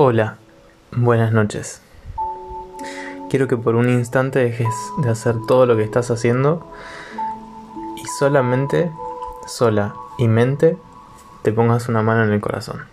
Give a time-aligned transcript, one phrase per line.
[0.00, 0.38] Hola,
[0.92, 1.82] buenas noches.
[3.28, 6.66] Quiero que por un instante dejes de hacer todo lo que estás haciendo
[7.96, 8.92] y solamente,
[9.46, 10.78] sola y mente,
[11.42, 12.84] te pongas una mano en el corazón.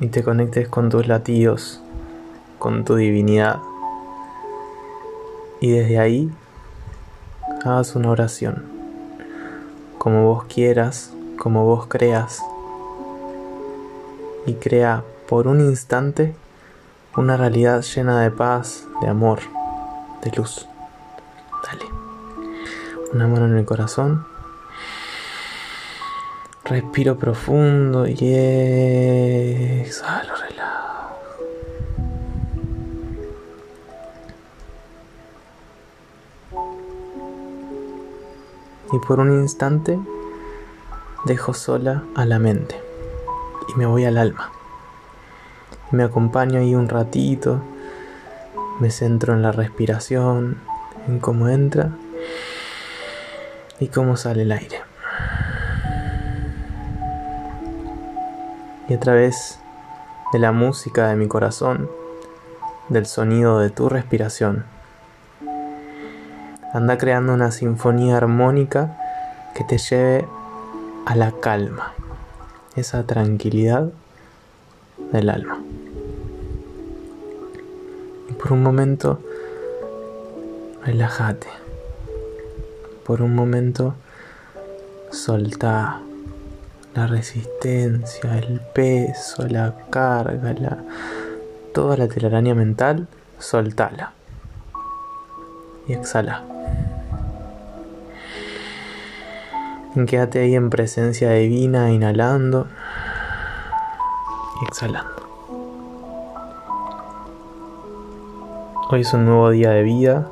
[0.00, 1.82] Y te conectes con tus latidos,
[2.58, 3.60] con tu divinidad.
[5.60, 6.32] Y desde ahí
[7.64, 8.64] hagas una oración,
[9.98, 12.42] como vos quieras, como vos creas
[14.48, 16.34] y crea por un instante
[17.16, 19.40] una realidad llena de paz, de amor,
[20.22, 20.66] de luz.
[21.66, 21.84] Dale.
[23.12, 24.26] Una mano en el corazón.
[26.64, 28.16] Respiro profundo y
[29.82, 31.18] exhalo, relajo.
[38.92, 39.98] Y por un instante
[41.26, 42.87] dejo sola a la mente
[43.68, 44.50] y me voy al alma.
[45.90, 47.60] Me acompaño ahí un ratito,
[48.80, 50.58] me centro en la respiración,
[51.06, 51.90] en cómo entra
[53.80, 54.80] y cómo sale el aire.
[58.88, 59.60] Y a través
[60.32, 61.90] de la música de mi corazón,
[62.88, 64.64] del sonido de tu respiración,
[66.72, 68.98] anda creando una sinfonía armónica
[69.54, 70.26] que te lleve
[71.06, 71.94] a la calma
[72.78, 73.90] esa tranquilidad
[75.12, 75.58] del alma.
[78.28, 79.20] Y por un momento,
[80.84, 81.48] relájate.
[83.04, 83.94] Por un momento,
[85.10, 86.00] solta
[86.94, 90.78] la resistencia, el peso, la carga, la,
[91.72, 93.06] toda la telaraña mental,
[93.38, 94.12] soltala.
[95.86, 96.57] Y exhala.
[100.06, 102.66] Quédate ahí en presencia divina, inhalando
[104.60, 105.10] y exhalando.
[108.90, 110.28] Hoy es un nuevo día de vida.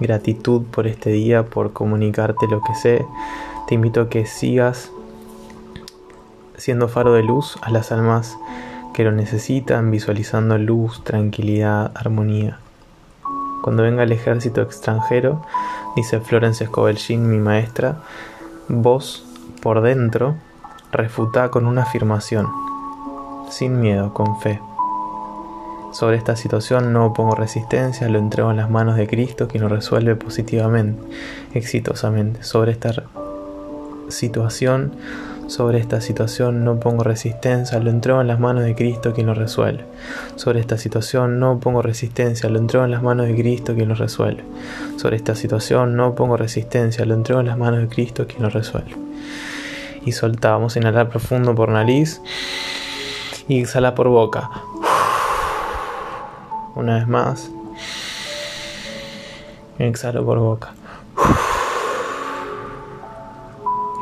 [0.00, 3.06] Gratitud por este día, por comunicarte lo que sé.
[3.66, 4.90] Te invito a que sigas
[6.56, 8.38] siendo faro de luz a las almas
[8.94, 12.58] que lo necesitan, visualizando luz, tranquilidad, armonía.
[13.62, 15.42] Cuando venga el ejército extranjero,
[15.94, 17.98] dice Florence Scovel mi maestra,
[18.70, 19.24] Vos,
[19.62, 20.34] por dentro,
[20.92, 22.46] refuta con una afirmación,
[23.48, 24.60] sin miedo, con fe.
[25.92, 29.70] Sobre esta situación no pongo resistencia, lo entrego en las manos de Cristo, quien lo
[29.70, 31.02] resuelve positivamente,
[31.54, 32.42] exitosamente.
[32.42, 32.92] Sobre esta
[34.08, 34.92] situación,
[35.48, 39.34] sobre esta situación no pongo resistencia, lo entrego en las manos de Cristo, quien lo
[39.34, 39.84] resuelve.
[40.36, 43.94] Sobre esta situación no pongo resistencia, lo entrego en las manos de Cristo, quien lo
[43.94, 44.44] resuelve.
[44.98, 48.50] Sobre esta situación no pongo resistencia, lo entrego en las manos de Cristo, quien lo
[48.50, 48.94] resuelve.
[50.04, 52.20] Y soltamos, inhalar profundo por nariz
[53.48, 54.50] y exhala por boca.
[56.74, 57.50] Una vez más.
[59.78, 60.74] Exhalo por boca.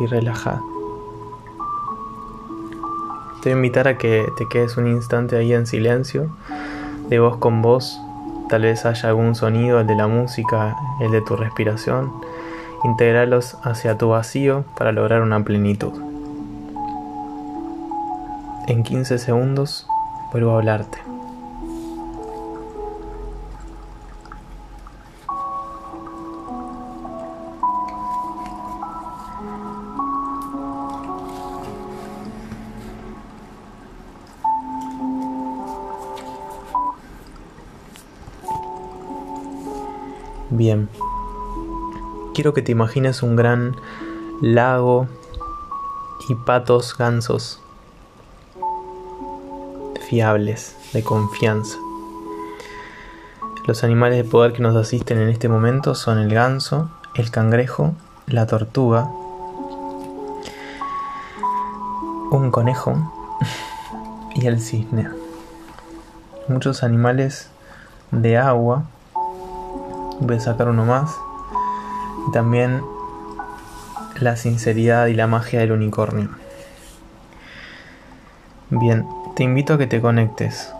[0.00, 0.60] Y relaja.
[3.46, 6.36] Te voy a invitar a que te quedes un instante ahí en silencio,
[7.08, 8.00] de voz con voz.
[8.48, 12.10] Tal vez haya algún sonido, el de la música, el de tu respiración.
[12.82, 15.92] Integrarlos hacia tu vacío para lograr una plenitud.
[18.66, 19.86] En 15 segundos
[20.32, 20.98] vuelvo a hablarte.
[40.56, 40.88] Bien.
[42.32, 43.76] Quiero que te imagines un gran
[44.40, 45.06] lago
[46.30, 47.60] y patos gansos
[50.08, 51.76] fiables, de confianza.
[53.66, 57.94] Los animales de poder que nos asisten en este momento son el ganso, el cangrejo,
[58.26, 59.10] la tortuga,
[62.30, 63.12] un conejo
[64.34, 65.10] y el cisne.
[66.48, 67.50] Muchos animales
[68.10, 68.86] de agua
[70.20, 71.16] voy a sacar uno más.
[72.28, 72.82] Y también
[74.20, 76.30] la sinceridad y la magia del unicornio.
[78.70, 80.72] Bien, te invito a que te conectes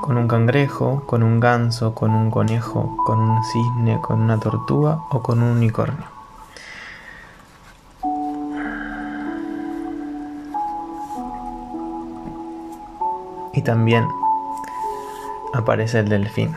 [0.00, 5.00] con un cangrejo, con un ganso, con un conejo, con un cisne, con una tortuga
[5.10, 6.06] o con un unicornio.
[13.52, 14.08] Y también
[15.52, 16.54] aparece el delfín.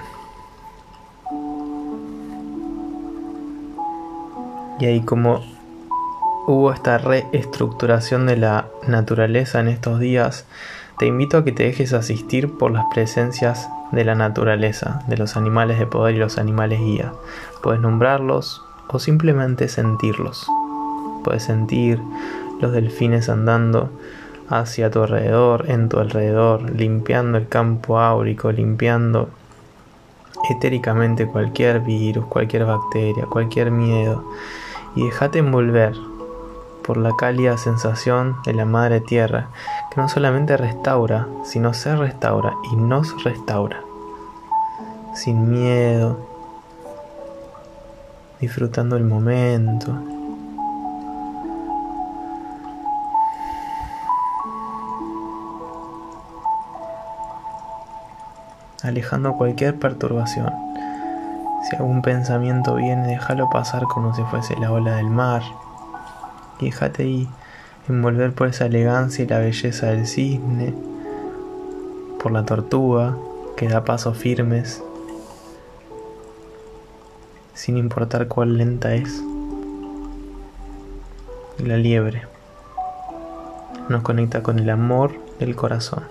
[4.81, 5.41] Y ahí como
[6.47, 10.47] hubo esta reestructuración de la naturaleza en estos días,
[10.97, 15.37] te invito a que te dejes asistir por las presencias de la naturaleza, de los
[15.37, 17.13] animales de poder y los animales guía.
[17.61, 20.47] Puedes nombrarlos o simplemente sentirlos.
[21.23, 22.01] Puedes sentir
[22.59, 23.91] los delfines andando
[24.49, 29.29] hacia tu alrededor, en tu alrededor, limpiando el campo áurico, limpiando
[30.49, 34.25] etéricamente cualquier virus, cualquier bacteria, cualquier miedo.
[34.95, 35.95] Y déjate envolver
[36.83, 39.49] por la cálida sensación de la Madre Tierra,
[39.93, 43.81] que no solamente restaura, sino se restaura y nos restaura.
[45.13, 46.17] Sin miedo,
[48.39, 49.95] disfrutando el momento.
[58.83, 60.51] alejando cualquier perturbación.
[61.71, 65.41] Si algún pensamiento viene, déjalo pasar como si fuese la ola del mar.
[66.59, 66.69] Y
[66.99, 67.29] ahí
[67.87, 70.73] envolver por esa elegancia y la belleza del cisne,
[72.21, 73.15] por la tortuga
[73.55, 74.83] que da pasos firmes,
[77.53, 79.23] sin importar cuál lenta es.
[81.57, 82.27] La liebre
[83.87, 86.03] nos conecta con el amor del corazón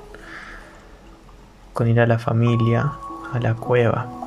[1.74, 2.92] con ir a la familia,
[3.30, 4.19] a la cueva.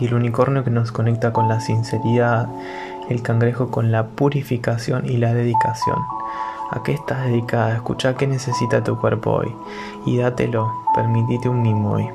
[0.00, 2.48] Y el unicornio que nos conecta con la sinceridad,
[3.08, 5.98] el cangrejo con la purificación y la dedicación.
[6.70, 7.74] ¿A qué estás dedicada?
[7.74, 9.54] Escucha qué necesita tu cuerpo hoy
[10.06, 12.08] y dátelo, permitite un mimo hoy.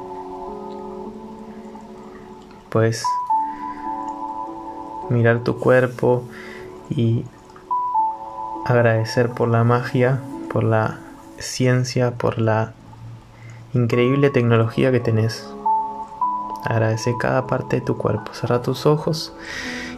[2.69, 3.03] Puedes
[5.09, 6.23] mirar tu cuerpo
[6.89, 7.25] y
[8.65, 10.21] agradecer por la magia,
[10.51, 10.99] por la
[11.37, 12.73] ciencia, por la
[13.73, 15.47] increíble tecnología que tenés.
[16.65, 18.33] Agradece cada parte de tu cuerpo.
[18.33, 19.33] Cerra tus ojos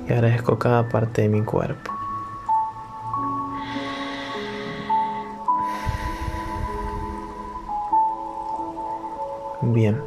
[0.07, 1.91] y agradezco cada parte de mi cuerpo.
[9.61, 9.97] Bien.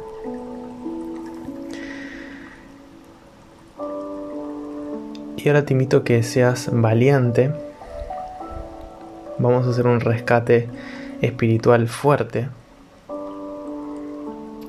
[5.37, 7.51] Y ahora te invito a que seas valiente.
[9.39, 10.69] Vamos a hacer un rescate
[11.21, 12.47] espiritual fuerte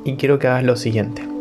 [0.05, 1.32] y quiero que hagas lo siguiente.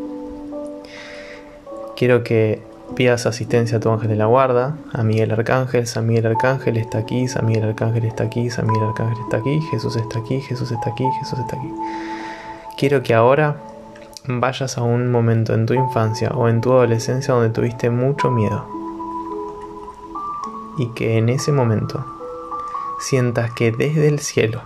[2.01, 2.59] Quiero que
[2.95, 6.97] pidas asistencia a tu ángel de la guarda, a Miguel Arcángel, San Miguel Arcángel está
[6.97, 10.71] aquí, San Miguel Arcángel está aquí, San Miguel Arcángel está aquí, Jesús está aquí, Jesús
[10.71, 11.71] está aquí, Jesús está aquí.
[12.75, 13.57] Quiero que ahora
[14.25, 18.65] vayas a un momento en tu infancia o en tu adolescencia donde tuviste mucho miedo.
[20.79, 22.03] Y que en ese momento
[22.99, 24.63] sientas que desde el cielo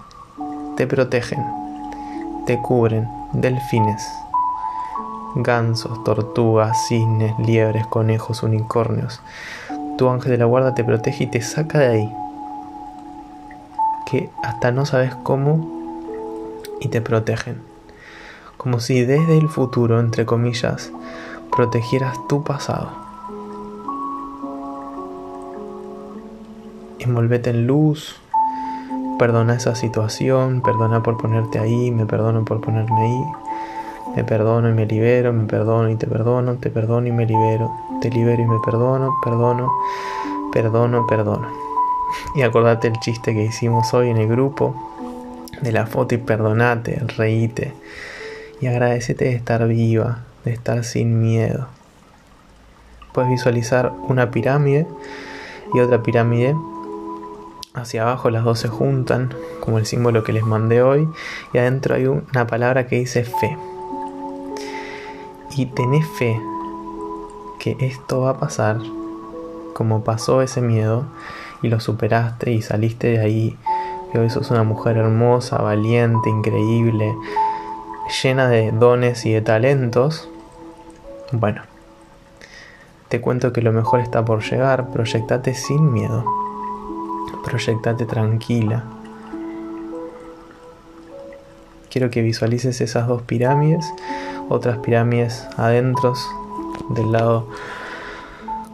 [0.77, 1.43] te protegen,
[2.45, 4.07] te cubren, delfines,
[5.35, 9.21] gansos, tortugas, cisnes, liebres, conejos, unicornios.
[9.97, 12.15] Tu ángel de la guarda te protege y te saca de ahí.
[14.05, 15.69] Que hasta no sabes cómo
[16.79, 17.61] y te protegen.
[18.57, 20.91] Como si desde el futuro, entre comillas,
[21.55, 22.89] protegieras tu pasado.
[26.99, 28.19] Envolvete en luz,
[29.17, 33.23] Perdona esa situación, perdona por ponerte ahí, me perdono por ponerme ahí.
[34.15, 37.71] Me perdono y me libero, me perdono y te perdono, te perdono y me libero,
[38.01, 39.71] te libero y me perdono, perdono,
[40.53, 41.47] perdono, perdono.
[42.35, 44.75] Y acordate el chiste que hicimos hoy en el grupo
[45.61, 47.73] de la foto y perdonate, reíte
[48.61, 51.67] y agradecete de estar viva, de estar sin miedo.
[53.13, 54.87] Puedes visualizar una pirámide
[55.73, 56.55] y otra pirámide
[57.73, 61.09] hacia abajo las dos se juntan, como el símbolo que les mandé hoy,
[61.53, 63.57] y adentro hay una palabra que dice fe.
[65.55, 66.41] Y tenés fe
[67.59, 68.79] que esto va a pasar,
[69.73, 71.05] como pasó ese miedo,
[71.61, 73.57] y lo superaste y saliste de ahí,
[74.13, 77.15] y hoy sos una mujer hermosa, valiente, increíble,
[78.21, 80.29] llena de dones y de talentos.
[81.31, 81.63] Bueno,
[83.07, 86.25] te cuento que lo mejor está por llegar, proyectate sin miedo
[87.45, 88.83] proyectate tranquila.
[91.95, 93.85] Quiero que visualices esas dos pirámides,
[94.49, 96.13] otras pirámides adentro,
[96.89, 97.47] del lado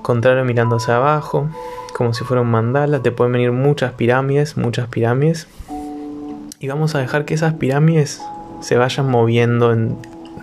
[0.01, 1.48] contrario mirando hacia abajo,
[1.96, 3.04] como si fuera un mandala.
[3.04, 5.48] Te pueden venir muchas pirámides, muchas pirámides.
[6.60, 8.24] Y vamos a dejar que esas pirámides
[8.60, 9.98] se vayan moviendo en,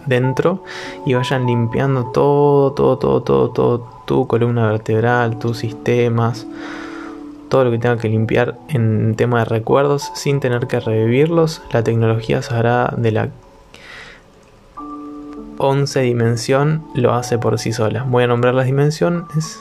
[0.06, 0.62] dentro
[1.04, 6.46] y vayan limpiando todo, todo, todo, todo, todo, tu columna vertebral, tus sistemas,
[7.48, 11.62] todo lo que tenga que limpiar en tema de recuerdos sin tener que revivirlos.
[11.72, 13.28] La tecnología sagrada de la
[15.58, 18.04] 11 dimensión lo hace por sí sola.
[18.04, 19.58] Voy a nombrar las dimensiones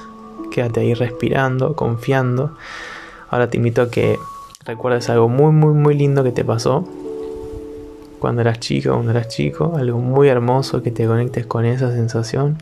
[0.57, 2.55] quédate ahí respirando, confiando.
[3.29, 4.17] Ahora te invito a que
[4.65, 6.87] recuerdes algo muy, muy, muy lindo que te pasó
[8.19, 12.57] cuando eras chico, cuando eras chico, algo muy hermoso que te conectes con esa sensación.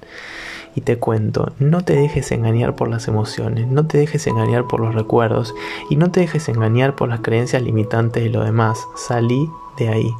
[0.75, 4.81] Y te cuento, no te dejes engañar por las emociones, no te dejes engañar por
[4.81, 5.55] los recuerdos
[5.89, 8.85] y no te dejes engañar por las creencias limitantes de lo demás.
[8.95, 10.11] Salí de ahí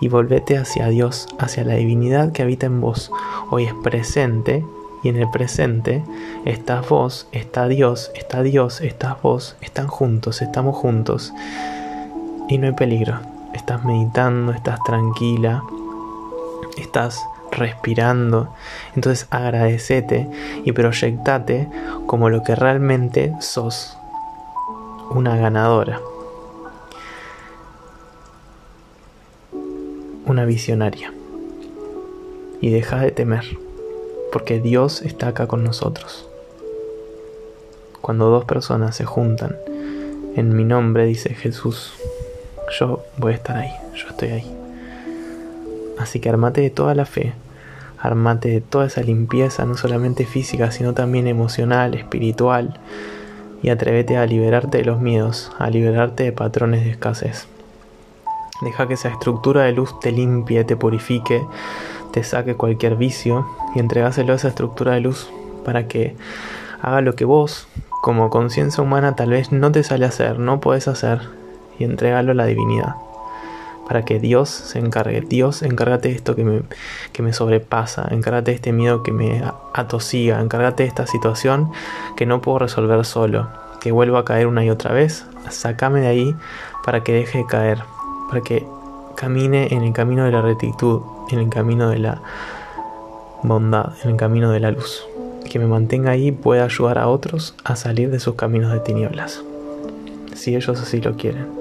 [0.00, 3.10] y volvete hacia Dios, hacia la divinidad que habita en vos.
[3.50, 4.64] Hoy es presente
[5.02, 6.04] y en el presente
[6.44, 11.32] estás vos, está Dios, está Dios, estás vos, están juntos, estamos juntos.
[12.48, 13.18] Y no hay peligro.
[13.54, 15.62] Estás meditando, estás tranquila,
[16.76, 17.20] estás
[17.50, 18.54] respirando.
[18.94, 20.28] Entonces agradecete
[20.64, 21.68] y proyectate
[22.06, 23.96] como lo que realmente sos.
[25.10, 26.00] Una ganadora.
[30.26, 31.12] Una visionaria.
[32.60, 33.44] Y deja de temer,
[34.32, 36.28] porque Dios está acá con nosotros.
[38.00, 39.56] Cuando dos personas se juntan
[40.36, 41.94] en mi nombre, dice Jesús,
[42.78, 44.56] yo voy a estar ahí, yo estoy ahí.
[46.00, 47.34] Así que armate de toda la fe,
[47.98, 52.80] armate de toda esa limpieza, no solamente física, sino también emocional, espiritual,
[53.62, 57.48] y atrévete a liberarte de los miedos, a liberarte de patrones de escasez.
[58.62, 61.42] Deja que esa estructura de luz te limpie, te purifique,
[62.12, 65.30] te saque cualquier vicio y entregáselo a esa estructura de luz
[65.66, 66.16] para que
[66.80, 67.68] haga lo que vos,
[68.00, 71.20] como conciencia humana, tal vez no te sale hacer, no puedes hacer,
[71.78, 72.94] y entregalo a la divinidad
[73.90, 75.20] para que Dios se encargue.
[75.20, 76.62] Dios, encárgate de esto que me,
[77.12, 79.42] que me sobrepasa, encárgate de este miedo que me
[79.74, 81.72] atosiga, encárgate de esta situación
[82.14, 83.48] que no puedo resolver solo,
[83.80, 86.36] que vuelvo a caer una y otra vez, sacame de ahí
[86.84, 87.80] para que deje de caer,
[88.28, 88.64] para que
[89.16, 91.00] camine en el camino de la rectitud,
[91.32, 92.22] en el camino de la
[93.42, 95.04] bondad, en el camino de la luz.
[95.50, 99.42] Que me mantenga ahí pueda ayudar a otros a salir de sus caminos de tinieblas,
[100.36, 101.59] si ellos así lo quieren.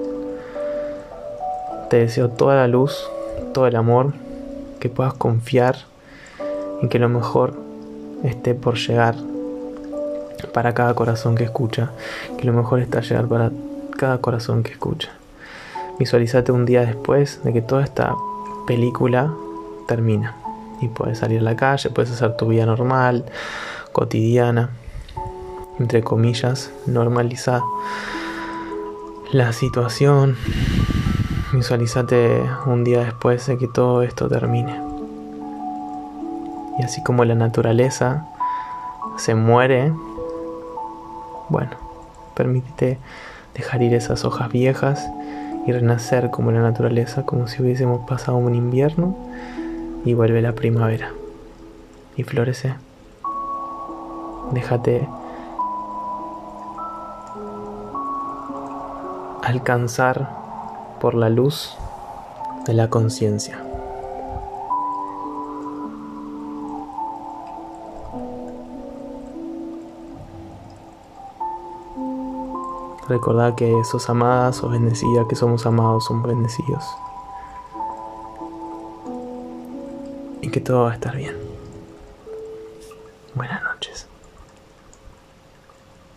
[1.90, 3.10] Te deseo toda la luz,
[3.54, 4.14] todo el amor,
[4.80, 5.76] que puedas confiar
[6.82, 7.54] en que lo mejor
[8.24, 9.16] esté por llegar
[10.54, 11.92] para cada corazón que escucha,
[12.38, 13.52] que lo mejor está llegar para
[13.98, 15.10] cada corazón que escucha.
[15.98, 18.16] Visualízate un día después de que toda esta
[18.68, 19.34] película
[19.88, 20.36] termina
[20.82, 23.26] y puedes salir a la calle, puedes hacer tu vida normal,
[23.92, 24.70] cotidiana,
[25.80, 27.62] entre comillas, normalizar
[29.32, 30.38] la situación,
[31.52, 34.80] Visualízate un día después de que todo esto termine.
[36.78, 38.28] Y así como la naturaleza
[39.18, 39.92] se muere,
[41.50, 41.72] bueno,
[42.36, 43.00] permítete
[43.56, 45.10] dejar ir esas hojas viejas
[45.66, 49.18] y renacer como la naturaleza, como si hubiésemos pasado un invierno
[50.06, 51.14] y vuelve la primavera
[52.16, 52.76] y florece.
[54.52, 55.10] Déjate
[59.42, 60.39] alcanzar
[61.00, 61.76] por la luz
[62.66, 63.64] de la conciencia.
[73.10, 76.86] Recordad que sos amada, sos bendecida, que somos amados, somos bendecidos.
[80.42, 81.49] Y que todo va a estar bien.